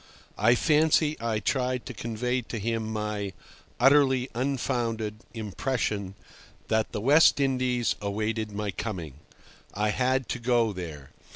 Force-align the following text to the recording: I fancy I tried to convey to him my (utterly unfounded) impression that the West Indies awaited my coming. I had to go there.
I 0.39 0.55
fancy 0.55 1.15
I 1.21 1.37
tried 1.39 1.85
to 1.85 1.93
convey 1.93 2.41
to 2.41 2.57
him 2.57 2.91
my 2.91 3.33
(utterly 3.79 4.31
unfounded) 4.33 5.17
impression 5.35 6.15
that 6.69 6.91
the 6.91 6.99
West 6.99 7.39
Indies 7.39 7.93
awaited 8.01 8.51
my 8.51 8.71
coming. 8.71 9.19
I 9.75 9.89
had 9.89 10.27
to 10.29 10.39
go 10.39 10.73
there. 10.73 11.11